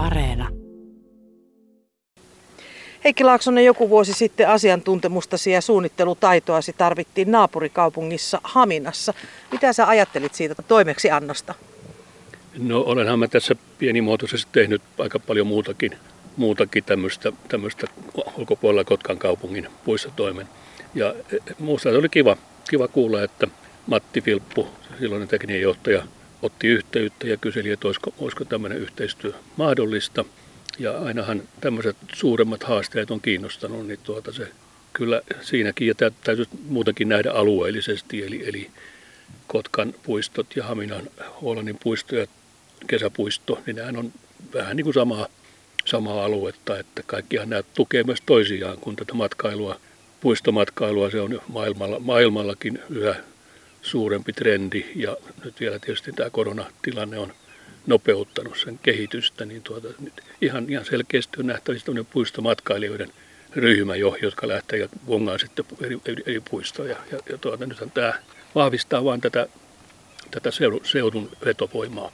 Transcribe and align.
Areena. 0.00 0.48
Heikki 3.04 3.24
Laaksonen, 3.24 3.64
joku 3.64 3.90
vuosi 3.90 4.12
sitten 4.12 4.48
asiantuntemustasi 4.48 5.50
ja 5.50 5.60
suunnittelutaitoasi 5.60 6.72
tarvittiin 6.72 7.30
naapurikaupungissa 7.30 8.40
Haminassa. 8.44 9.14
Mitä 9.52 9.72
sä 9.72 9.88
ajattelit 9.88 10.34
siitä 10.34 10.62
toimeksiannosta? 10.62 11.54
No 12.58 12.80
olenhan 12.80 13.18
mä 13.18 13.28
tässä 13.28 13.56
pienimuotoisesti 13.78 14.48
tehnyt 14.52 14.82
aika 14.98 15.18
paljon 15.18 15.46
muutakin, 15.46 15.92
muutakin 16.36 16.84
tämmöistä, 16.84 17.32
tämmöistä 17.48 17.86
ulkopuolella 18.38 18.84
Kotkan 18.84 19.18
kaupungin 19.18 19.68
puistotoimen. 19.84 20.48
Ja 20.94 21.14
e, 21.32 21.36
muusta 21.58 21.90
se 21.90 21.96
oli 21.96 22.08
kiva, 22.08 22.36
kiva 22.70 22.88
kuulla, 22.88 23.22
että 23.22 23.46
Matti 23.86 24.20
Filppu, 24.20 24.68
silloinen 24.98 25.28
tekninen 25.28 25.62
johtaja, 25.62 26.02
otti 26.42 26.66
yhteyttä 26.66 27.26
ja 27.26 27.36
kyseli, 27.36 27.70
että 27.70 27.88
olisiko, 27.88 28.14
olisiko 28.18 28.44
tämmöinen 28.44 28.78
yhteistyö 28.78 29.32
mahdollista. 29.56 30.24
Ja 30.78 30.98
ainahan 30.98 31.42
tämmöiset 31.60 31.96
suuremmat 32.14 32.62
haasteet 32.62 33.10
on 33.10 33.20
kiinnostanut, 33.20 33.86
niin 33.86 33.98
tuota 34.02 34.32
se 34.32 34.48
kyllä 34.92 35.22
siinäkin, 35.40 35.88
ja 35.88 35.94
täytyy 36.24 36.46
muutenkin 36.68 37.08
nähdä 37.08 37.30
alueellisesti, 37.30 38.24
eli, 38.24 38.48
eli 38.48 38.70
Kotkan 39.46 39.94
puistot 40.02 40.46
ja 40.56 40.64
Haminan 40.64 41.02
Huolanin 41.40 41.78
puisto 41.82 42.16
ja 42.16 42.26
kesäpuisto, 42.86 43.60
niin 43.66 43.76
nämä 43.76 43.98
on 43.98 44.12
vähän 44.54 44.76
niin 44.76 44.84
kuin 44.84 44.94
samaa, 44.94 45.26
samaa 45.84 46.24
aluetta, 46.24 46.78
että 46.78 47.02
kaikkihan 47.06 47.50
nämä 47.50 47.62
tukee 47.74 48.04
myös 48.04 48.20
toisiaan, 48.26 48.78
kun 48.78 48.96
tätä 48.96 49.14
matkailua, 49.14 49.80
puistomatkailua, 50.20 51.10
se 51.10 51.20
on 51.20 51.40
maailmalla, 51.48 51.98
maailmallakin 51.98 52.78
yhä 52.90 53.14
suurempi 53.82 54.32
trendi 54.32 54.86
ja 54.94 55.16
nyt 55.44 55.60
vielä 55.60 55.78
tietysti 55.78 56.12
tämä 56.12 56.30
koronatilanne 56.30 57.18
on 57.18 57.32
nopeuttanut 57.86 58.58
sen 58.58 58.78
kehitystä, 58.82 59.44
niin 59.44 59.62
tuota, 59.62 59.88
nyt 60.00 60.20
ihan, 60.40 60.66
ihan 60.68 60.84
selkeästi 60.84 61.40
on 61.40 61.46
nähtävissä 61.46 61.86
tämmöinen 61.86 62.12
puistomatkailijoiden 62.12 63.12
ryhmä 63.52 63.96
jo, 63.96 64.16
jotka 64.22 64.48
lähtee 64.48 64.78
ja 64.78 64.88
vongaa 65.06 65.38
sitten 65.38 65.64
eri, 65.80 65.98
eri, 66.06 66.22
eri 66.26 66.40
puistoja. 66.50 66.96
Ja, 67.12 67.18
ja 67.30 67.38
tuota, 67.38 67.66
nythän 67.66 67.90
tämä 67.90 68.14
vahvistaa 68.54 69.04
vain 69.04 69.20
tätä, 69.20 69.46
tätä 70.30 70.50
seudun 70.82 71.30
vetovoimaa. 71.44 72.12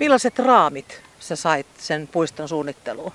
Millaiset 0.00 0.38
raamit 0.38 1.02
sä 1.20 1.36
sait 1.36 1.66
sen 1.78 2.08
puiston 2.12 2.48
suunnitteluun? 2.48 3.12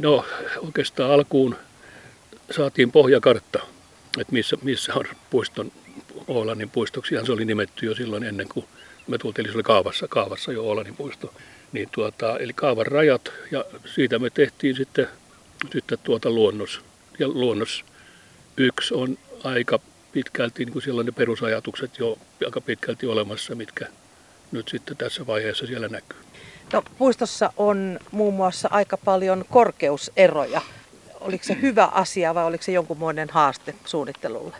No 0.00 0.24
oikeastaan 0.58 1.10
alkuun 1.10 1.56
saatiin 2.50 2.92
pohjakartta, 2.92 3.58
että 4.20 4.32
missä, 4.32 4.56
missä 4.62 4.94
on 4.94 5.04
puiston, 5.30 5.72
Oolannin 6.28 6.70
puistoksi. 6.70 7.14
Se 7.26 7.32
oli 7.32 7.44
nimetty 7.44 7.86
jo 7.86 7.94
silloin 7.94 8.24
ennen 8.24 8.48
kuin 8.48 8.66
me 9.06 9.18
tultiin, 9.18 9.46
eli 9.46 9.52
se 9.52 9.56
oli 9.56 9.62
kaavassa, 9.62 10.08
kaavassa 10.08 10.52
jo 10.52 10.64
Oolannin 10.64 10.96
puisto. 10.96 11.34
Niin 11.72 11.88
tuota, 11.92 12.38
eli 12.38 12.52
kaavan 12.52 12.86
rajat 12.86 13.32
ja 13.50 13.64
siitä 13.94 14.18
me 14.18 14.30
tehtiin 14.30 14.76
sitten, 14.76 15.08
sitten 15.72 15.98
tuota 16.02 16.30
luonnos. 16.30 16.80
Ja 17.18 17.28
luonnos 17.28 17.84
yksi 18.56 18.94
on 18.94 19.18
aika 19.44 19.78
pitkälti, 20.12 20.64
niin 20.64 20.72
kuin 20.72 20.82
siellä 20.82 21.00
on 21.00 21.06
ne 21.06 21.12
perusajatukset 21.12 21.98
jo 21.98 22.18
aika 22.44 22.60
pitkälti 22.60 23.06
olemassa, 23.06 23.54
mitkä 23.54 23.86
nyt 24.52 24.68
sitten 24.68 24.96
tässä 24.96 25.26
vaiheessa 25.26 25.66
siellä 25.66 25.88
näkyy. 25.88 26.18
No, 26.72 26.82
puistossa 26.98 27.52
on 27.56 28.00
muun 28.10 28.34
muassa 28.34 28.68
aika 28.72 28.96
paljon 28.96 29.44
korkeuseroja. 29.50 30.60
Oliko 31.20 31.44
se 31.44 31.56
hyvä 31.60 31.84
asia 31.84 32.34
vai 32.34 32.44
oliko 32.44 32.64
se 32.64 32.72
jonkunmoinen 32.72 33.28
haaste 33.30 33.74
suunnittelulle? 33.84 34.56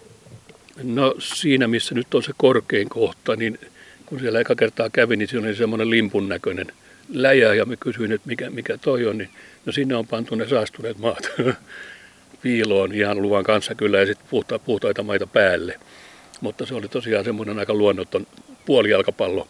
No 0.82 1.14
siinä, 1.18 1.68
missä 1.68 1.94
nyt 1.94 2.14
on 2.14 2.22
se 2.22 2.32
korkein 2.36 2.88
kohta, 2.88 3.36
niin 3.36 3.58
kun 4.06 4.20
siellä 4.20 4.40
eka 4.40 4.54
kertaa 4.54 4.90
kävin, 4.90 5.18
niin 5.18 5.28
siinä 5.28 5.46
oli 5.46 5.54
semmoinen 5.54 5.90
limpun 5.90 6.28
näköinen 6.28 6.66
läjä 7.08 7.54
ja 7.54 7.64
me 7.64 7.76
kysyin, 7.76 8.12
että 8.12 8.28
mikä, 8.28 8.50
mikä 8.50 8.78
toi 8.78 9.06
on, 9.06 9.18
niin 9.18 9.30
no 9.66 9.72
sinne 9.72 9.96
on 9.96 10.06
pantu 10.06 10.34
ne 10.34 10.48
saastuneet 10.48 10.98
maat 10.98 11.30
piiloon 12.42 12.94
ihan 12.94 13.22
luvan 13.22 13.44
kanssa 13.44 13.74
kyllä 13.74 13.98
ja 13.98 14.06
sitten 14.06 14.26
puhta, 14.30 14.58
puhtaita 14.58 15.02
maita 15.02 15.26
päälle. 15.26 15.80
Mutta 16.40 16.66
se 16.66 16.74
oli 16.74 16.88
tosiaan 16.88 17.24
semmoinen 17.24 17.58
aika 17.58 17.74
luonnoton 17.74 18.26
puolijalkapallo 18.66 19.48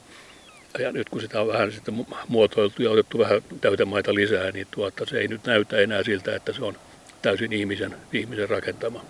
ja 0.79 0.93
nyt 0.93 1.09
kun 1.09 1.21
sitä 1.21 1.41
on 1.41 1.49
vähän 1.49 1.73
sitten 1.73 2.07
muotoiltu 2.29 2.83
ja 2.83 2.91
otettu 2.91 3.19
vähän 3.19 3.43
täytemaita 3.61 4.15
lisää, 4.15 4.51
niin 4.51 4.67
tuota, 4.71 5.07
se 5.07 5.19
ei 5.19 5.29
nyt 5.29 5.45
näytä 5.45 5.79
enää 5.79 6.03
siltä, 6.03 6.37
että 6.37 6.53
se 6.53 6.65
on 6.65 6.75
täysin 7.23 7.53
ihmisen, 7.53 7.97
ihmisen 8.13 8.49
rakentama. 8.49 9.05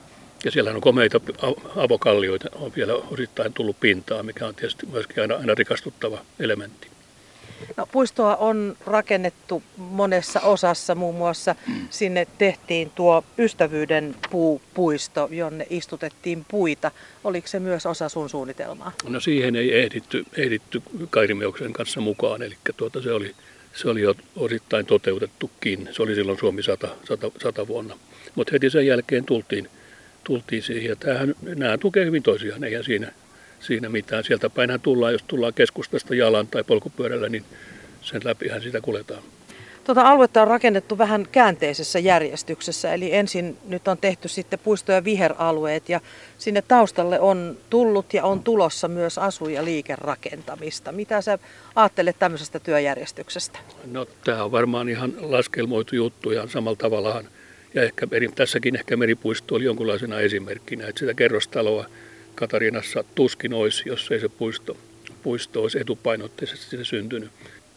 Ja 0.47 0.53
siellä 0.53 0.71
on 0.71 0.81
komeita 0.81 1.21
avokallioita, 1.77 2.49
on 2.55 2.73
vielä 2.77 2.95
osittain 2.95 3.53
tullut 3.53 3.81
pintaa, 3.81 4.23
mikä 4.23 4.47
on 4.47 4.55
tietysti 4.55 4.87
myöskin 4.87 5.21
aina, 5.21 5.35
aina 5.35 5.55
rikastuttava 5.55 6.19
elementti. 6.41 6.89
No, 7.77 7.87
puistoa 7.93 8.37
on 8.37 8.77
rakennettu 8.87 9.63
monessa 9.77 10.41
osassa, 10.41 10.95
muun 10.95 11.15
muassa 11.15 11.55
sinne 11.91 12.27
tehtiin 12.39 12.91
tuo 12.95 13.25
ystävyyden 13.39 14.15
puupuisto, 14.31 15.29
jonne 15.31 15.67
istutettiin 15.71 16.45
puita. 16.49 16.91
Oliko 17.25 17.49
se 17.49 17.61
myös 17.61 17.87
osa 17.87 18.09
sun 18.09 18.31
suunnitelmaa? 18.31 18.93
No 19.09 19.21
siihen 19.21 19.57
ei 19.57 19.79
ehditty, 19.79 20.25
ehditty 20.37 20.83
Kairimeoksen 21.11 21.73
kanssa 21.73 22.01
mukaan, 22.01 22.43
eli 22.43 22.57
tuota, 22.77 23.03
se, 23.03 23.13
oli, 23.13 23.35
se 23.75 23.89
oli 23.89 24.01
jo 24.01 24.15
osittain 24.37 24.87
toteutettukin. 24.87 25.89
Se 25.93 26.03
oli 26.03 26.15
silloin 26.15 26.39
Suomi 26.39 26.63
100, 26.63 26.89
100, 27.09 27.31
100 27.43 27.67
vuonna. 27.67 27.99
Mutta 28.35 28.53
heti 28.53 28.71
sen 28.71 28.87
jälkeen 28.87 29.25
tultiin, 29.25 29.69
tultiin 30.27 30.63
siihen, 30.63 30.91
ja 30.91 30.97
tämähän, 30.97 31.35
nämä 31.43 31.79
tukee 31.79 32.05
hyvin 32.05 32.23
toisiaan, 32.23 32.65
eihän 32.65 32.85
siinä 32.85 33.13
siinä 33.61 33.89
mitään. 33.89 34.25
Sieltä 34.25 34.51
päinhän 34.51 34.81
tullaan, 34.81 35.13
jos 35.13 35.23
tullaan 35.23 35.55
keskustasta 35.55 36.15
jalan 36.15 36.47
tai 36.47 36.65
polkupyörällä, 36.65 37.29
niin 37.29 37.45
sen 38.03 38.21
läpihän 38.25 38.63
sitä 38.63 38.81
kuljetaan. 38.81 39.23
Tuota 39.85 40.03
aluetta 40.03 40.43
on 40.43 40.49
rakennettu 40.49 40.99
vähän 40.99 41.27
käänteisessä 41.33 41.99
järjestyksessä, 41.99 42.95
eli 42.95 43.15
ensin 43.15 43.57
nyt 43.69 43.89
on 43.89 43.99
tehty 43.99 44.29
sitten 44.29 44.59
puisto- 44.59 44.93
ja 44.93 45.05
viheralueet 45.05 45.89
ja 45.89 46.01
sinne 46.39 46.63
taustalle 46.63 47.21
on 47.21 47.57
tullut 47.71 48.15
ja 48.15 48.25
on 48.25 48.43
tulossa 48.43 48.89
myös 48.89 49.19
asu- 49.19 49.49
ja 49.49 49.65
liikerakentamista. 49.65 50.93
Mitä 50.93 51.21
sä 51.21 51.39
ajattelet 51.75 52.17
tämmöisestä 52.19 52.59
työjärjestyksestä? 52.59 53.59
No 53.93 54.07
tämä 54.25 54.45
on 54.45 54.53
varmaan 54.53 54.89
ihan 54.89 55.13
laskelmoitu 55.21 55.97
juttu 55.97 56.31
ja 56.31 56.49
samalla 56.49 56.77
tavallahan. 56.77 57.25
Ja 57.77 57.83
ehkä, 57.83 58.07
tässäkin 58.35 58.77
ehkä 58.77 58.97
meripuisto 58.97 59.55
oli 59.55 59.65
jonkunlaisena 59.65 60.21
esimerkkinä, 60.21 60.87
että 60.87 60.99
sitä 60.99 61.15
kerrostaloa 61.15 61.87
Katarinassa 62.35 63.05
tuskin 63.15 63.55
olisi, 63.55 63.83
jos 63.87 64.11
ei 64.11 64.21
se 64.21 64.29
puisto, 64.29 64.77
puisto 65.23 65.63
olisi 65.63 65.81
etupainotteisesti 65.81 66.85
syntynyt. 66.85 67.31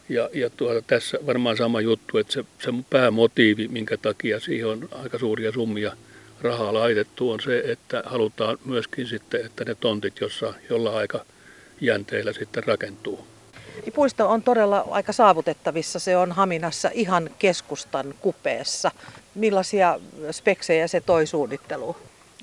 Ja, 0.08 0.30
ja 0.34 0.50
tuota, 0.50 0.82
tässä 0.82 1.18
varmaan 1.26 1.56
sama 1.56 1.80
juttu, 1.80 2.18
että 2.18 2.32
se, 2.32 2.44
se 2.58 2.70
päämotiivi, 2.90 3.68
minkä 3.68 3.96
takia 3.96 4.40
siihen 4.40 4.66
on 4.66 4.88
aika 4.92 5.18
suuria 5.18 5.52
summia 5.52 5.92
rahaa 6.40 6.74
laitettu, 6.74 7.30
on 7.30 7.40
se, 7.40 7.62
että 7.66 8.02
halutaan 8.06 8.58
myöskin 8.64 9.06
sitten, 9.06 9.46
että 9.46 9.64
ne 9.64 9.74
tontit 9.74 10.20
jossa 10.20 10.54
jollain 10.70 10.96
aika 10.96 11.24
jänteillä 11.80 12.32
sitten 12.32 12.64
rakentuu. 12.64 13.26
Puisto 13.94 14.28
on 14.28 14.42
todella 14.42 14.86
aika 14.90 15.12
saavutettavissa. 15.12 15.98
Se 15.98 16.16
on 16.16 16.32
Haminassa 16.32 16.90
ihan 16.94 17.30
keskustan 17.38 18.14
kupeessa. 18.20 18.90
Millaisia 19.34 20.00
speksejä 20.30 20.88
se 20.88 21.00
toi 21.00 21.26
suunnitteluun? 21.26 21.96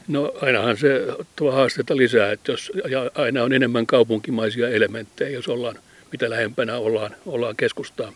No 0.07 0.33
ainahan 0.41 0.77
se 0.77 1.01
tuo 1.35 1.51
haasteita 1.51 1.97
lisää, 1.97 2.31
että 2.31 2.51
jos, 2.51 2.71
ja 2.89 3.11
aina 3.15 3.43
on 3.43 3.53
enemmän 3.53 3.85
kaupunkimaisia 3.85 4.69
elementtejä, 4.69 5.29
jos 5.29 5.47
ollaan, 5.47 5.79
mitä 6.11 6.29
lähempänä 6.29 6.77
ollaan, 6.77 7.15
ollaan 7.25 7.55
keskustaa. 7.55 8.13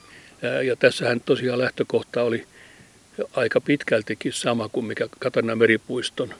Ja 0.64 0.76
tässähän 0.76 1.22
tosiaan 1.22 1.60
lähtökohta 1.60 2.24
oli 2.24 2.46
aika 3.34 3.62
pitkältikin 3.62 4.34
sama 4.34 4.70
kuin 4.70 4.86
mikä 4.86 5.08
Katarina 5.20 5.56
Meripuiston 5.56 6.34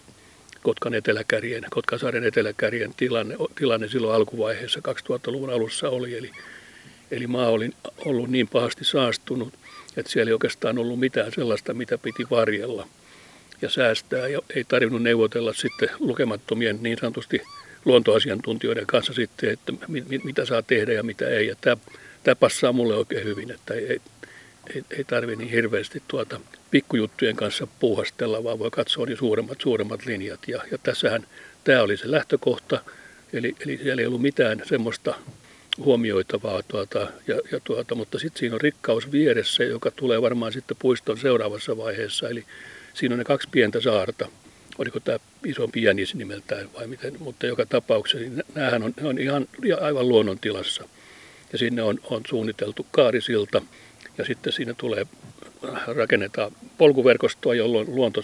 Kotkan 0.64 0.94
eteläkärjen, 0.94 1.66
Kotkasaaren 1.70 2.24
eteläkärjen 2.24 2.94
tilanne, 2.98 3.36
tilanne 3.56 3.88
silloin 3.88 4.16
alkuvaiheessa 4.16 4.80
2000-luvun 4.80 5.50
alussa 5.50 5.90
oli. 5.90 6.18
Eli, 6.18 6.32
eli 7.12 7.28
maa 7.28 7.50
oli 7.50 7.70
ollut 8.06 8.30
niin 8.30 8.48
pahasti 8.48 8.86
saastunut, 8.86 9.54
että 9.98 10.12
siellä 10.12 10.30
ei 10.30 10.34
oikeastaan 10.34 10.78
ollut 10.78 11.00
mitään 11.00 11.32
sellaista, 11.32 11.74
mitä 11.74 11.98
piti 11.98 12.30
varjella– 12.30 12.88
ja 13.62 13.70
säästää. 13.70 14.28
Ja 14.28 14.40
ei 14.56 14.64
tarvinnut 14.64 15.04
neuvotella 15.04 15.54
sitten 15.54 15.90
lukemattomien 16.00 16.80
niin 16.82 16.98
sanotusti 17.02 17.42
luontoasiantuntijoiden 17.86 18.88
kanssa 18.88 19.14
sitten, 19.14 19.50
että 19.50 19.74
mit, 19.88 20.24
mitä 20.24 20.46
saa 20.46 20.62
tehdä 20.62 20.94
ja 20.94 21.04
mitä 21.04 21.28
ei. 21.28 21.48
Ja 21.48 21.56
tämä, 21.62 21.78
tämä 22.24 22.36
passaa 22.36 22.74
mulle 22.74 22.96
oikein 22.96 23.24
hyvin, 23.24 23.52
että 23.52 23.74
ei, 23.74 24.02
ei, 24.76 24.84
ei 24.98 25.04
tarvitse 25.04 25.44
niin 25.44 25.52
hirveästi 25.52 26.04
tuota 26.08 26.40
pikkujuttujen 26.72 27.36
kanssa 27.36 27.68
puuhastella, 27.80 28.44
vaan 28.44 28.60
voi 28.60 28.72
katsoa 28.72 29.06
niin 29.06 29.18
suuremmat, 29.18 29.62
suuremmat 29.62 30.06
linjat. 30.06 30.40
Ja, 30.48 30.62
ja 30.72 30.78
tässähän 30.78 31.28
tämä 31.64 31.82
oli 31.82 31.98
se 31.98 32.12
lähtökohta, 32.12 32.80
eli, 33.34 33.56
eli 33.60 33.80
siellä 33.84 34.02
ei 34.02 34.06
ollut 34.06 34.22
mitään 34.22 34.62
semmoista 34.66 35.16
huomioitavaa, 35.78 36.64
tuota, 36.64 37.08
ja, 37.28 37.36
ja 37.52 37.60
tuota, 37.64 37.96
mutta 37.96 38.20
sitten 38.20 38.40
siinä 38.40 38.56
on 38.56 38.62
rikkaus 38.62 39.12
vieressä, 39.12 39.64
joka 39.64 39.92
tulee 39.92 40.22
varmaan 40.22 40.54
sitten 40.54 40.78
puiston 40.80 41.18
seuraavassa 41.18 41.78
vaiheessa, 41.78 42.30
eli 42.30 42.46
Siinä 42.94 43.14
on 43.14 43.20
ne 43.20 43.26
kaksi 43.26 43.48
pientä 43.52 43.82
saarta. 43.82 44.28
Oliko 44.78 45.00
tämä 45.00 45.18
isompi 45.46 45.84
jänis 45.84 46.16
nimeltään 46.16 46.70
vai 46.74 46.88
miten, 46.88 47.14
mutta 47.20 47.46
joka 47.46 47.66
tapauksessa 47.66 48.30
niin 48.30 48.44
näähän 48.56 48.84
on, 48.84 48.94
on 49.04 49.18
ihan 49.20 49.48
aivan 49.82 50.08
luonnontilassa. 50.08 50.88
Ja 51.52 51.58
sinne 51.58 51.82
on, 51.82 52.00
on 52.04 52.22
suunniteltu 52.28 52.86
kaarisilta 52.92 53.62
Ja 54.18 54.26
sitten 54.26 54.54
siinä 54.54 54.74
tulee, 54.78 55.08
rakennetaan 55.88 56.52
polkuverkostoa, 56.78 57.56
jolloin 57.56 57.96
luonto, 57.96 58.22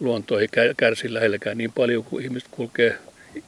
luonto 0.00 0.38
ei 0.38 0.48
kärsi 0.76 1.14
lähelläkään 1.14 1.58
niin 1.58 1.72
paljon 1.72 2.04
kuin 2.04 2.24
ihmiset 2.24 2.48
kulkee 2.50 2.98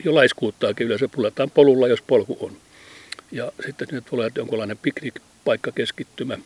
jo 0.05 0.15
laiskuuttaakin 0.15 0.87
yleensä 0.87 1.09
puletaan 1.09 1.51
polulla, 1.51 1.89
jos 1.89 2.03
polku 2.03 2.37
on. 2.41 2.57
Ja 3.33 3.53
sitten 3.67 3.89
sinne 3.89 4.03
tulee 4.11 4.31
jonkunlainen 4.37 4.79
piknikpaikka 4.79 5.73
keskittymä 5.73 6.39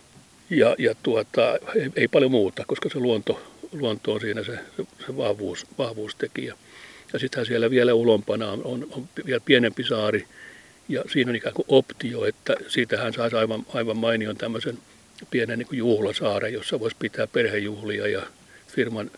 ja, 0.51 0.75
ja 0.79 0.95
tuota, 1.03 1.59
ei, 1.75 1.91
ei, 1.97 2.09
paljon 2.09 2.31
muuta, 2.31 2.65
koska 2.67 2.89
se 2.89 2.99
luonto, 2.99 3.41
luonto 3.73 4.13
on 4.13 4.21
siinä 4.21 4.45
se, 4.45 4.59
se 5.07 5.17
vahvuus, 5.17 5.67
vahvuustekijä. 5.79 6.55
Ja 7.13 7.19
sittenhän 7.19 7.47
siellä 7.47 7.71
vielä 7.71 7.95
ulompana 7.95 8.51
on, 8.51 8.65
on, 8.65 8.87
on 8.91 9.09
vielä 9.27 9.41
pienempi 9.45 9.85
saari, 9.85 10.27
ja 10.89 11.05
siinä 11.13 11.31
on 11.31 11.37
ikään 11.37 11.55
kuin 11.55 11.67
optio, 11.69 12.25
että 12.25 12.57
siitähän 12.69 13.13
saisi 13.13 13.37
aivan, 13.37 13.67
aivan 13.75 13.97
mainion 13.97 14.37
tämmöisen 14.37 14.79
pienen 15.31 15.59
niin 15.59 15.69
juhlasaaren, 15.79 16.53
jossa 16.53 16.81
voisi 16.81 16.97
pitää 16.99 17.27
perhejuhlia 17.27 18.07
ja 18.07 18.23
firman 18.69 19.11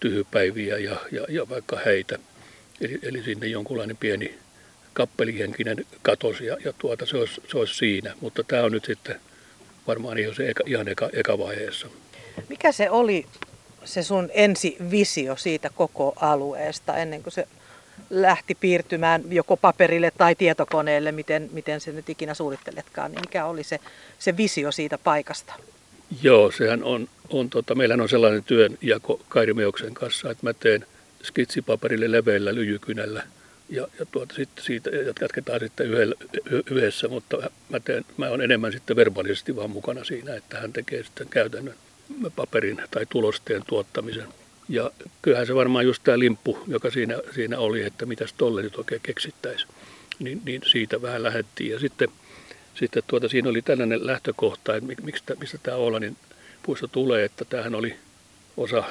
tyhypäiviä 0.00 0.78
ja, 0.78 0.96
ja, 1.12 1.26
ja 1.28 1.48
vaikka 1.48 1.76
heitä. 1.84 2.18
Eli, 2.80 2.98
eli 3.02 3.22
sinne 3.22 3.46
jonkunlainen 3.46 3.96
pieni 3.96 4.38
kappelihenkinen 4.92 5.86
katos 6.02 6.40
ja, 6.40 6.56
ja 6.64 6.72
tuota, 6.78 7.06
se, 7.06 7.16
olisi, 7.16 7.42
se 7.48 7.58
olisi 7.58 7.74
siinä. 7.74 8.14
Mutta 8.20 8.44
tämä 8.44 8.62
on 8.62 8.72
nyt 8.72 8.84
sitten 8.84 9.20
varmaan 9.86 10.18
ihan 10.18 10.34
se 10.34 10.50
eka, 10.50 10.64
ihan 10.66 10.88
eka, 10.88 11.10
eka 11.12 11.38
vaiheessa. 11.38 11.88
Mikä 12.48 12.72
se 12.72 12.90
oli 12.90 13.26
se 13.84 14.02
sun 14.02 14.30
ensi 14.32 14.76
visio 14.90 15.36
siitä 15.36 15.70
koko 15.74 16.12
alueesta 16.16 16.96
ennen 16.96 17.22
kuin 17.22 17.32
se 17.32 17.48
lähti 18.10 18.54
piirtymään 18.54 19.22
joko 19.30 19.56
paperille 19.56 20.12
tai 20.18 20.34
tietokoneelle, 20.34 21.12
miten, 21.12 21.50
miten 21.52 21.80
se 21.80 21.92
nyt 21.92 22.08
ikinä 22.08 22.34
suunnitteletkaan, 22.34 23.10
niin 23.12 23.20
mikä 23.20 23.46
oli 23.46 23.64
se, 23.64 23.80
se 24.18 24.36
visio 24.36 24.72
siitä 24.72 24.98
paikasta? 24.98 25.54
Joo, 26.22 26.50
sehän 26.50 26.84
on, 26.84 27.08
on 27.30 27.50
tota, 27.50 27.74
meillähän 27.74 28.00
on 28.00 28.08
sellainen 28.08 28.44
työnjako 28.44 29.20
Kairi 29.28 29.54
Meoksen 29.54 29.94
kanssa, 29.94 30.30
että 30.30 30.46
mä 30.46 30.52
teen 30.52 30.86
skitsipaperille 31.22 32.12
leveillä 32.12 32.54
lyijykynällä 32.54 33.22
ja, 33.72 33.88
ja 33.98 34.06
tuota, 34.06 34.34
sitten 34.34 34.64
siitä 34.64 34.90
jatketaan 35.20 35.60
sitten 35.60 35.86
yhdellä, 35.86 36.14
yhdessä, 36.70 37.08
mutta 37.08 37.50
mä, 37.68 37.80
teen, 37.80 38.04
mä 38.16 38.28
olen 38.28 38.40
enemmän 38.40 38.72
sitten 38.72 38.96
verbaalisesti 38.96 39.56
vaan 39.56 39.70
mukana 39.70 40.04
siinä, 40.04 40.34
että 40.34 40.60
hän 40.60 40.72
tekee 40.72 41.02
sitten 41.02 41.28
käytännön 41.28 41.74
paperin 42.36 42.82
tai 42.90 43.06
tulosteen 43.06 43.62
tuottamisen. 43.66 44.28
Ja 44.68 44.90
kyllähän 45.22 45.46
se 45.46 45.54
varmaan 45.54 45.84
just 45.84 46.04
tämä 46.04 46.18
limppu, 46.18 46.58
joka 46.66 46.90
siinä, 46.90 47.18
siinä 47.34 47.58
oli, 47.58 47.82
että 47.82 48.06
mitäs 48.06 48.32
tolle 48.32 48.62
nyt 48.62 48.76
oikein 48.76 49.00
keksittäisi, 49.00 49.66
niin, 50.18 50.42
niin 50.44 50.62
siitä 50.66 51.02
vähän 51.02 51.22
lähdettiin. 51.22 51.70
Ja 51.70 51.78
sitten, 51.78 52.08
sitten 52.74 53.02
tuota, 53.06 53.28
siinä 53.28 53.50
oli 53.50 53.62
tällainen 53.62 54.06
lähtökohta, 54.06 54.76
että 54.76 55.02
miksi, 55.02 55.24
mistä 55.40 55.58
tämä 55.62 55.76
Oulanin 55.76 56.16
puisto 56.62 56.86
tulee, 56.86 57.24
että 57.24 57.44
tämähän 57.44 57.74
oli 57.74 57.96
osa 58.56 58.84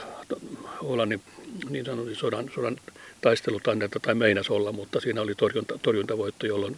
Oulanin 0.81 1.21
niin 1.69 1.85
sanotun 1.85 2.15
sodan, 2.15 2.51
sodan 2.55 2.77
taistelutannetta 3.21 3.99
tai 3.99 4.15
meinas 4.15 4.49
olla, 4.49 4.71
mutta 4.71 4.99
siinä 4.99 5.21
oli 5.21 5.35
torjunta, 5.35 5.79
torjuntavoitto, 5.81 6.47
jolloin, 6.47 6.77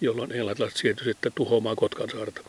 jolloin 0.00 0.32
englantilaiset 0.32 0.78
siirtyi 0.78 1.04
sitten 1.04 1.32
tuhoamaan 1.34 1.76
Kotkansaarta 1.76 2.40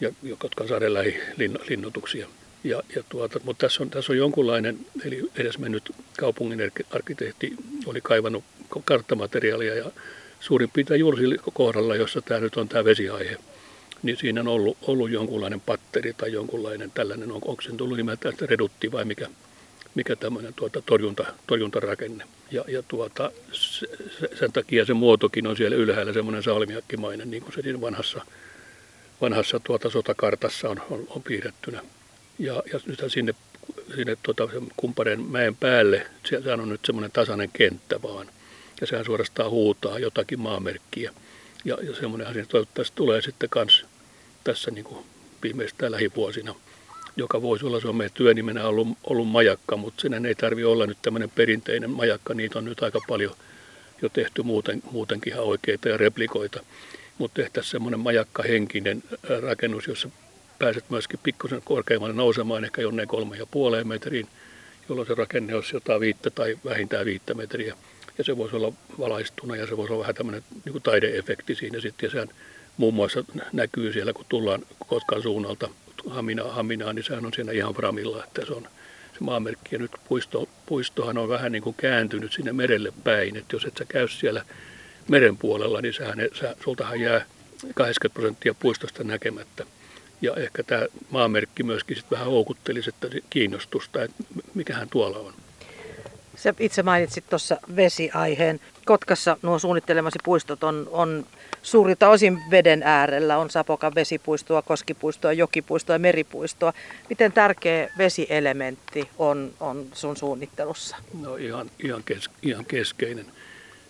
ja 0.00 0.10
Kotkansaaren 0.38 0.94
lähilinnoituksia. 0.94 2.28
Ja, 2.64 2.82
ja 2.96 3.02
tuota, 3.08 3.40
mutta 3.44 3.66
tässä 3.66 3.82
on, 3.82 3.90
tässä 3.90 4.12
on 4.12 4.16
jonkunlainen, 4.16 4.78
eli 5.04 5.30
edesmennyt 5.36 5.90
kaupungin 6.18 6.72
arkkitehti 6.90 7.52
oli 7.86 8.00
kaivannut 8.00 8.44
karttamateriaalia 8.84 9.74
ja 9.74 9.90
suurin 10.40 10.70
piirtein 10.70 11.00
juuri 11.00 11.36
kohdalla, 11.52 11.96
jossa 11.96 12.22
tämä 12.22 12.40
nyt 12.40 12.56
on 12.56 12.68
tämä 12.68 12.84
vesiaihe, 12.84 13.36
niin 14.02 14.16
siinä 14.16 14.40
on 14.40 14.48
ollut, 14.48 14.78
ollut 14.82 15.10
jonkunlainen 15.10 15.60
patteri 15.60 16.12
tai 16.12 16.32
jonkunlainen 16.32 16.90
tällainen, 16.90 17.32
on, 17.32 17.40
onko 17.44 17.62
sen 17.62 17.76
tullut 17.76 17.96
nimeltään 17.96 18.34
redutti 18.40 18.92
vai 18.92 19.04
mikä, 19.04 19.28
mikä 19.94 20.16
tämmöinen 20.16 20.54
tuota, 20.54 20.82
torjunta, 20.86 21.26
torjuntarakenne. 21.46 22.24
Ja, 22.50 22.64
ja 22.68 22.82
tuota, 22.82 23.32
se, 23.52 23.86
sen 24.38 24.52
takia 24.52 24.84
se 24.84 24.94
muotokin 24.94 25.46
on 25.46 25.56
siellä 25.56 25.76
ylhäällä 25.76 26.12
semmoinen 26.12 26.42
salmiakkimainen, 26.42 27.30
niin 27.30 27.42
kuin 27.42 27.54
se 27.54 27.62
siinä 27.62 27.80
vanhassa, 27.80 28.24
vanhassa 29.20 29.60
tuota 29.64 29.90
sotakartassa 29.90 30.68
on, 30.68 30.80
on, 30.90 31.04
on 31.08 31.22
piirrettynä. 31.22 31.82
Ja, 32.38 32.62
ja 32.72 32.80
nyt 32.86 33.04
sinne, 33.08 33.34
sinne 33.96 34.16
tuota, 34.22 34.48
kumppaneen 34.76 35.20
mäen 35.20 35.56
päälle, 35.56 36.06
siellä 36.28 36.52
on 36.52 36.68
nyt 36.68 36.84
semmoinen 36.84 37.12
tasainen 37.12 37.50
kenttä 37.52 38.02
vaan. 38.02 38.26
Ja 38.80 38.86
sehän 38.86 39.04
suorastaan 39.04 39.50
huutaa 39.50 39.98
jotakin 39.98 40.40
maamerkkiä. 40.40 41.12
Ja, 41.64 41.78
ja 41.82 41.94
semmoinen 41.94 42.28
asia 42.28 42.46
toivottavasti 42.46 42.96
tulee 42.96 43.22
sitten 43.22 43.48
kans 43.48 43.84
tässä 44.44 44.70
niin 44.70 44.84
kuin 44.84 45.04
viimeistään 45.42 45.92
lähivuosina, 45.92 46.54
joka 47.16 47.42
voisi 47.42 47.66
olla, 47.66 47.80
se 47.80 47.88
on 47.88 47.96
meidän 47.96 48.14
työnimenä 48.14 48.64
ollut, 48.64 48.88
ollut 49.04 49.28
majakka, 49.28 49.76
mutta 49.76 50.02
sen 50.02 50.26
ei 50.26 50.34
tarvi 50.34 50.64
olla 50.64 50.86
nyt 50.86 50.98
tämmöinen 51.02 51.30
perinteinen 51.30 51.90
majakka, 51.90 52.34
niitä 52.34 52.58
on 52.58 52.64
nyt 52.64 52.82
aika 52.82 53.00
paljon 53.08 53.34
jo 54.02 54.08
tehty 54.08 54.42
muuten, 54.42 54.82
muutenkin 54.90 55.32
ihan 55.32 55.44
oikeita 55.44 55.88
ja 55.88 55.96
replikoita. 55.96 56.64
Mutta 57.18 57.42
tehtäisiin 57.42 57.70
semmoinen 57.70 58.00
majakkahenkinen 58.00 59.02
rakennus, 59.40 59.86
jossa 59.86 60.08
pääset 60.58 60.90
myöskin 60.90 61.20
pikkusen 61.22 61.62
korkeammalle 61.64 62.14
nousemaan, 62.14 62.64
ehkä 62.64 62.82
jonneen 62.82 63.08
kolme 63.08 63.36
ja 63.36 63.46
puoleen 63.46 63.88
metriin, 63.88 64.28
jolloin 64.88 65.08
se 65.08 65.14
rakenne 65.14 65.54
olisi 65.54 65.76
jotain 65.76 66.00
viittä 66.00 66.30
tai 66.30 66.58
vähintään 66.64 67.06
viittä 67.06 67.34
metriä. 67.34 67.74
Ja 68.18 68.24
se 68.24 68.36
voisi 68.36 68.56
olla 68.56 68.72
valaistuna 68.98 69.56
ja 69.56 69.66
se 69.66 69.76
voisi 69.76 69.92
olla 69.92 70.00
vähän 70.02 70.14
tämmöinen 70.14 70.42
niin 70.64 70.72
kuin 70.72 70.82
taideefekti 70.82 71.54
siinä 71.54 71.80
sitten. 71.80 72.06
Ja 72.06 72.10
sehän 72.10 72.28
muun 72.76 72.94
muassa 72.94 73.24
näkyy 73.52 73.92
siellä, 73.92 74.12
kun 74.12 74.24
tullaan 74.28 74.62
Kotkan 74.86 75.22
suunnalta 75.22 75.68
Hamina, 76.06 76.44
Haminaan, 76.44 76.94
niin 76.94 77.04
sehän 77.04 77.26
on 77.26 77.32
siinä 77.34 77.52
ihan 77.52 77.74
framilla, 77.74 78.24
että 78.24 78.46
se 78.46 78.52
on 78.52 78.62
se 79.12 79.20
maamerkki. 79.20 79.74
Ja 79.74 79.78
nyt 79.78 79.90
puisto, 80.08 80.48
puistohan 80.66 81.18
on 81.18 81.28
vähän 81.28 81.52
niin 81.52 81.62
kuin 81.62 81.76
kääntynyt 81.78 82.32
sinne 82.32 82.52
merelle 82.52 82.92
päin, 83.04 83.36
että 83.36 83.56
jos 83.56 83.64
et 83.64 83.76
sä 83.78 83.84
käy 83.84 84.08
siellä 84.08 84.44
meren 85.08 85.36
puolella, 85.36 85.80
niin 85.80 85.94
sähän, 85.94 86.18
sä, 86.40 86.56
sultahan 86.64 87.00
jää 87.00 87.24
80 87.74 88.14
prosenttia 88.14 88.54
puistosta 88.54 89.04
näkemättä. 89.04 89.66
Ja 90.22 90.34
ehkä 90.36 90.62
tämä 90.62 90.86
maamerkki 91.10 91.62
myöskin 91.62 91.96
sit 91.96 92.10
vähän 92.10 92.26
houkutteli 92.26 92.80
että 92.88 93.08
kiinnostusta, 93.30 94.02
että 94.02 94.24
mikähän 94.54 94.88
tuolla 94.88 95.18
on. 95.18 95.34
Se 96.38 96.54
itse 96.60 96.82
mainitsit 96.82 97.24
tuossa 97.30 97.56
vesiaiheen. 97.76 98.60
Kotkassa 98.84 99.36
nuo 99.42 99.58
suunnittelemasi 99.58 100.18
puistot 100.24 100.64
on, 100.64 100.88
on 100.90 101.26
suurilta 101.62 102.08
osin 102.08 102.38
veden 102.50 102.82
äärellä. 102.82 103.38
On 103.38 103.50
Sapokan 103.50 103.94
vesipuistoa, 103.94 104.62
koskipuistoa, 104.62 105.32
jokipuistoa 105.32 105.94
ja 105.94 105.98
meripuistoa. 105.98 106.72
Miten 107.08 107.32
tärkeä 107.32 107.92
vesielementti 107.98 109.08
on, 109.18 109.52
on 109.60 109.86
sun 109.92 110.16
suunnittelussa? 110.16 110.96
No 111.22 111.36
ihan, 111.36 111.70
ihan, 111.84 112.02
kes, 112.04 112.30
ihan 112.42 112.64
keskeinen. 112.64 113.26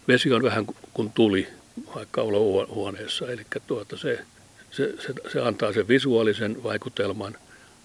Vesi 0.08 0.32
on 0.32 0.42
vähän 0.42 0.66
kuin 0.94 1.12
tuli 1.12 1.48
vaikka 1.94 2.22
olohuoneessa, 2.22 3.32
eli 3.32 3.42
tuota 3.66 3.96
se 3.96 4.24
se, 4.70 4.94
se, 4.98 5.14
se 5.32 5.40
antaa 5.40 5.72
sen 5.72 5.88
visuaalisen 5.88 6.62
vaikutelman 6.62 7.36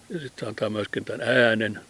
ja 0.08 0.20
sitten 0.20 0.40
se 0.40 0.46
antaa 0.46 0.70
myöskin 0.70 1.04
tämän 1.04 1.20
äänen 1.28 1.80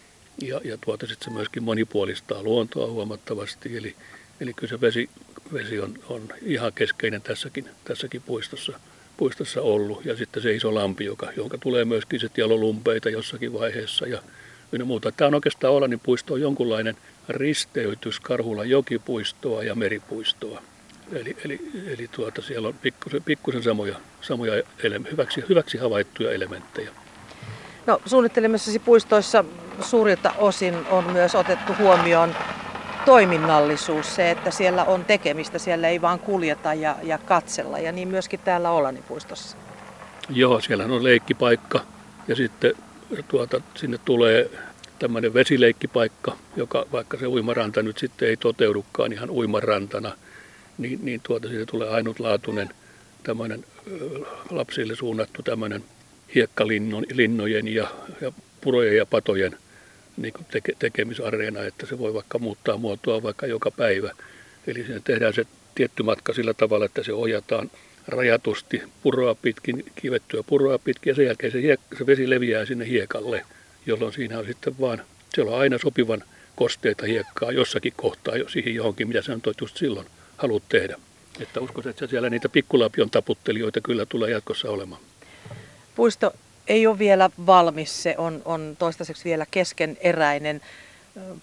ja, 0.41 0.61
ja 0.63 0.77
tuota 0.77 1.07
sitten 1.07 1.25
se 1.25 1.31
myöskin 1.31 1.63
monipuolistaa 1.63 2.43
luontoa 2.43 2.87
huomattavasti. 2.87 3.77
Eli, 3.77 3.95
eli 4.41 4.53
kyllä 4.53 4.69
se 4.69 4.81
vesi, 4.81 5.09
vesi 5.53 5.79
on, 5.79 5.93
on 6.09 6.21
ihan 6.41 6.73
keskeinen 6.73 7.21
tässäkin, 7.21 7.69
tässäkin 7.83 8.21
puistossa, 8.21 8.79
puistossa 9.17 9.61
ollut. 9.61 10.05
Ja 10.05 10.17
sitten 10.17 10.43
se 10.43 10.55
iso 10.55 10.75
lampi, 10.75 11.05
joka, 11.05 11.31
jonka 11.37 11.57
tulee 11.57 11.85
myöskin 11.85 12.19
sitten 12.19 12.43
jalolumpeita 12.43 13.09
jossakin 13.09 13.53
vaiheessa 13.53 14.07
ja 14.07 14.21
ynnä 14.71 14.85
muuta. 14.85 15.11
Tämä 15.11 15.27
on 15.27 15.35
oikeastaan 15.35 15.73
Olanin 15.73 15.99
puisto 15.99 16.33
on 16.33 16.41
jonkunlainen 16.41 16.97
risteytys 17.29 18.19
Karhulan 18.19 18.69
jokipuistoa 18.69 19.63
ja 19.63 19.75
meripuistoa. 19.75 20.61
Eli, 21.13 21.37
eli, 21.45 21.59
eli 21.87 22.07
tuota, 22.07 22.41
siellä 22.41 22.67
on 22.67 22.73
pikkusen, 22.73 23.23
pikkusen 23.23 23.63
samoja, 23.63 23.99
samoja 24.21 24.63
ele, 24.83 25.01
hyväksi, 25.11 25.43
hyväksi 25.49 25.77
havaittuja 25.77 26.31
elementtejä. 26.31 27.04
No, 27.87 28.01
suunnittelemissasi 28.05 28.79
puistoissa 28.79 29.45
suurilta 29.81 30.33
osin 30.37 30.75
on 30.89 31.11
myös 31.11 31.35
otettu 31.35 31.73
huomioon 31.79 32.35
toiminnallisuus, 33.05 34.15
se, 34.15 34.31
että 34.31 34.51
siellä 34.51 34.83
on 34.83 35.05
tekemistä, 35.05 35.59
siellä 35.59 35.87
ei 35.87 36.01
vaan 36.01 36.19
kuljeta 36.19 36.73
ja, 36.73 36.95
ja 37.03 37.17
katsella, 37.17 37.79
ja 37.79 37.91
niin 37.91 38.07
myöskin 38.07 38.39
täällä 38.39 38.71
Olanipuistossa. 38.71 39.57
Joo, 40.29 40.61
siellä 40.61 40.83
on 40.83 41.03
leikkipaikka 41.03 41.79
ja 42.27 42.35
sitten 42.35 42.73
tuota, 43.27 43.61
sinne 43.75 43.97
tulee 44.05 44.49
tämmöinen 44.99 45.33
vesileikkipaikka, 45.33 46.35
joka 46.55 46.85
vaikka 46.91 47.17
se 47.17 47.27
uimaranta 47.27 47.81
nyt 47.81 47.97
sitten 47.97 48.29
ei 48.29 48.37
toteudukaan 48.37 49.13
ihan 49.13 49.29
uimarantana– 49.29 50.11
niin, 50.77 50.99
niin 51.01 51.21
tuota, 51.23 51.47
siitä 51.47 51.65
tulee 51.65 51.89
ainutlaatuinen 51.89 52.69
tämmöinen 53.23 53.65
lapsille 54.49 54.95
suunnattu 54.95 55.43
tämmöinen 55.43 55.83
hiekkalinnojen 56.35 57.67
ja, 57.67 57.87
ja 58.21 58.31
purojen 58.61 58.97
ja 58.97 59.05
patojen 59.05 59.57
niin 60.17 60.33
kuin 60.33 60.45
teke, 60.51 60.73
tekemisareena, 60.79 61.63
että 61.63 61.85
se 61.85 61.99
voi 61.99 62.13
vaikka 62.13 62.39
muuttaa 62.39 62.77
muotoa 62.77 63.23
vaikka 63.23 63.47
joka 63.47 63.71
päivä. 63.71 64.11
Eli 64.67 64.83
siinä 64.83 65.01
tehdään 65.03 65.33
se 65.33 65.45
tietty 65.75 66.03
matka 66.03 66.33
sillä 66.33 66.53
tavalla, 66.53 66.85
että 66.85 67.03
se 67.03 67.13
ohjataan 67.13 67.71
rajatusti 68.07 68.81
puroa 69.03 69.35
pitkin, 69.35 69.83
kivettyä 69.95 70.43
puroa 70.43 70.79
pitkin 70.79 71.11
ja 71.11 71.15
sen 71.15 71.25
jälkeen 71.25 71.51
se, 71.51 71.61
hiek- 71.61 71.97
se 71.97 72.05
vesi 72.05 72.29
leviää 72.29 72.65
sinne 72.65 72.87
hiekalle, 72.87 73.45
jolloin 73.85 74.13
siinä 74.13 74.39
on 74.39 74.45
sitten 74.45 74.79
vaan, 74.79 75.01
siellä 75.33 75.51
on 75.51 75.59
aina 75.59 75.77
sopivan 75.77 76.23
kosteita 76.55 77.05
hiekkaa 77.05 77.51
jossakin 77.51 77.93
kohtaa 77.95 78.37
jo 78.37 78.49
siihen 78.49 78.75
johonkin, 78.75 79.07
mitä 79.07 79.21
sä 79.21 79.35
nyt 79.35 79.61
just 79.61 79.77
silloin 79.77 80.07
haluat 80.37 80.63
tehdä. 80.69 80.97
Että 81.39 81.59
uskoisin, 81.59 81.89
että 81.89 82.07
siellä 82.07 82.29
niitä 82.29 82.49
pikkulapion 82.49 83.09
taputtelijoita 83.09 83.81
kyllä 83.81 84.05
tulee 84.05 84.31
jatkossa 84.31 84.69
olemaan. 84.69 85.01
Puisto 85.95 86.33
ei 86.67 86.87
ole 86.87 86.99
vielä 86.99 87.29
valmis, 87.45 88.03
se 88.03 88.15
on, 88.17 88.41
on 88.45 88.75
toistaiseksi 88.79 89.25
vielä 89.25 89.45
keskeneräinen. 89.51 90.61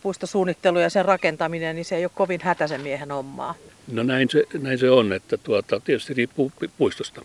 Puistosuunnittelu 0.03 0.79
ja 0.79 0.91
sen 0.91 1.05
rakentaminen, 1.05 1.77
niin 1.77 1.85
se 1.85 1.97
ei 1.97 2.05
ole 2.05 2.13
kovin 2.15 2.41
hätäisen 2.43 2.81
miehen 2.81 3.11
hommaa. 3.11 3.55
No 3.93 4.03
näin 4.03 4.31
se, 4.31 4.45
näin 4.59 4.79
se 4.79 4.91
on, 4.91 5.13
että 5.13 5.37
tuota, 5.37 5.81
tietysti 5.81 6.15
riippuu 6.15 6.53
puistosta. 6.79 7.23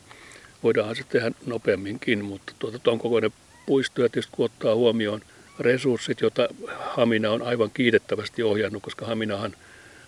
Voidaan 0.63 0.95
se 0.95 1.03
tehdä 1.09 1.31
nopeamminkin, 1.45 2.25
mutta 2.25 2.53
tuota, 2.59 2.79
tuon 2.79 2.99
kokoinen 2.99 3.31
puisto 3.65 4.01
ja 4.01 4.09
tietysti 4.09 4.31
kun 4.35 4.45
ottaa 4.45 4.75
huomioon 4.75 5.21
resurssit, 5.59 6.21
joita 6.21 6.47
Hamina 6.79 7.31
on 7.31 7.41
aivan 7.41 7.71
kiitettävästi 7.73 8.43
ohjannut, 8.43 8.83
koska 8.83 9.05
Haminahan, 9.05 9.55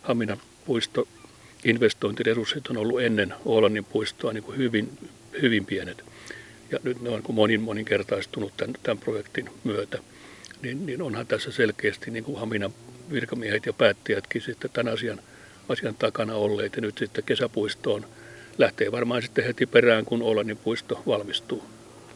Hamina 0.02 0.38
puisto 0.66 1.08
investointiresurssit 1.64 2.68
on 2.68 2.78
ollut 2.78 3.02
ennen 3.02 3.34
Oolannin 3.46 3.86
puistoa 3.86 4.34
niin 4.34 4.44
kuin 4.44 4.58
hyvin, 4.58 4.98
hyvin 5.42 5.66
pienet. 5.66 6.04
Ja 6.72 6.80
nyt 6.84 7.02
ne 7.02 7.10
on 7.10 7.24
monin, 7.30 7.62
moninkertaistunut 7.62 8.54
tämän, 8.58 8.76
tämän 8.84 8.98
projektin 8.98 9.50
myötä. 9.64 10.00
Niin, 10.62 10.86
niin 10.86 11.02
onhan 11.02 11.28
tässä 11.28 11.52
selkeästi 11.52 12.12
niin 12.12 12.24
kuin 12.24 12.40
Haminan 12.40 12.74
virkamiehet 13.12 13.66
ja 13.66 13.74
päättäjätkin 13.74 14.42
sitten 14.42 14.70
tämän 14.74 14.94
asian, 14.94 15.20
asian 15.70 15.96
takana 16.00 16.36
olleet. 16.36 16.76
Ja 16.76 16.82
nyt 16.82 16.98
sitten 16.98 17.24
kesäpuistoon 17.24 18.06
lähtee 18.58 18.92
varmaan 18.92 19.22
sitten 19.22 19.46
heti 19.46 19.66
perään, 19.66 20.06
kun 20.06 20.22
Oolannin 20.22 20.58
puisto 20.58 21.04
valmistuu. 21.08 21.64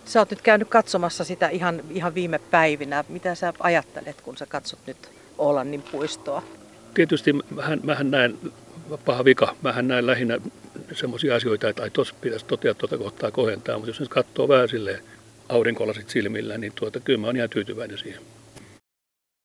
Sä 0.05 0.19
oot 0.19 0.29
nyt 0.29 0.41
käynyt 0.41 0.69
katsomassa 0.69 1.23
sitä 1.23 1.49
ihan, 1.49 1.81
ihan 1.89 2.15
viime 2.15 2.39
päivinä. 2.39 3.03
Mitä 3.09 3.35
sä 3.35 3.53
ajattelet, 3.59 4.21
kun 4.21 4.37
sä 4.37 4.45
katsot 4.45 4.79
nyt 4.87 5.09
Oolannin 5.37 5.81
puistoa? 5.81 6.43
Tietysti 6.93 7.33
mähän, 7.33 7.79
mähän 7.83 8.11
näen 8.11 8.37
paha 9.05 9.25
vika. 9.25 9.55
Mähän 9.61 9.87
näen 9.87 10.07
lähinnä 10.07 10.39
semmoisia 10.91 11.35
asioita, 11.35 11.69
että 11.69 11.89
tuossa 11.93 12.15
pitäisi 12.21 12.45
totea 12.45 12.73
tuota 12.73 12.97
kohtaa 12.97 13.31
kohentaa, 13.31 13.75
mutta 13.75 13.89
jos 13.89 13.99
nyt 13.99 14.09
katsoo 14.09 14.47
vähän 14.47 14.69
silleen 14.69 14.99
aurinkolasit 15.49 16.09
silmillä, 16.09 16.57
niin 16.57 16.73
tuota, 16.75 16.99
kyllä 16.99 17.19
mä 17.19 17.27
oon 17.27 17.35
ihan 17.35 17.49
tyytyväinen 17.49 17.97
siihen. 17.97 18.21